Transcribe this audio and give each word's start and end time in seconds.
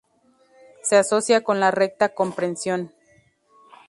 Se 0.81 0.95
asocia 0.97 1.43
con 1.43 1.59
la 1.59 1.69
Recta 1.69 2.15
Comprensión. 2.15 2.91